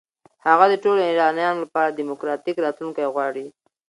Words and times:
هغه 0.47 0.65
د 0.71 0.75
ټولو 0.83 1.01
ایرانیانو 1.09 1.63
لپاره 1.65 1.89
دموکراتیک 1.99 2.55
راتلونکی 2.65 3.11
غواړي. 3.13 3.45